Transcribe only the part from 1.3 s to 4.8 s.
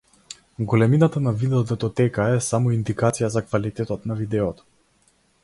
видео датотека е само индикација за квалитетот на видеото.